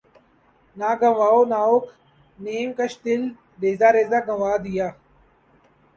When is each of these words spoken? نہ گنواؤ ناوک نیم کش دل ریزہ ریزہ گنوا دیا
نہ 0.77 0.89
گنواؤ 0.99 1.41
ناوک 1.51 1.85
نیم 2.39 2.69
کش 2.77 2.93
دل 3.03 3.21
ریزہ 3.61 3.89
ریزہ 3.95 4.19
گنوا 4.27 4.53
دیا 4.63 4.87